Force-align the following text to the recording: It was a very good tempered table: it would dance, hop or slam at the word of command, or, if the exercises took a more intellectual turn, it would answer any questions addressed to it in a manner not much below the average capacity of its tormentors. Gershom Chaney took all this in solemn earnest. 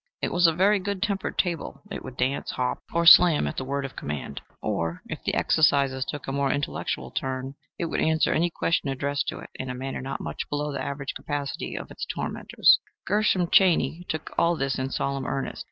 It 0.19 0.33
was 0.33 0.47
a 0.47 0.51
very 0.53 0.79
good 0.79 1.03
tempered 1.03 1.37
table: 1.37 1.83
it 1.91 2.03
would 2.03 2.17
dance, 2.17 2.49
hop 2.49 2.79
or 2.91 3.05
slam 3.05 3.45
at 3.45 3.57
the 3.57 3.63
word 3.63 3.85
of 3.85 3.95
command, 3.95 4.41
or, 4.59 5.03
if 5.05 5.23
the 5.23 5.35
exercises 5.35 6.03
took 6.05 6.27
a 6.27 6.31
more 6.31 6.51
intellectual 6.51 7.11
turn, 7.11 7.53
it 7.77 7.85
would 7.85 7.99
answer 8.01 8.33
any 8.33 8.49
questions 8.49 8.91
addressed 8.93 9.27
to 9.27 9.37
it 9.41 9.51
in 9.53 9.69
a 9.69 9.75
manner 9.75 10.01
not 10.01 10.19
much 10.19 10.49
below 10.49 10.71
the 10.73 10.81
average 10.83 11.13
capacity 11.13 11.75
of 11.77 11.91
its 11.91 12.07
tormentors. 12.07 12.79
Gershom 13.05 13.47
Chaney 13.51 14.03
took 14.09 14.33
all 14.39 14.55
this 14.55 14.79
in 14.79 14.89
solemn 14.89 15.27
earnest. 15.27 15.59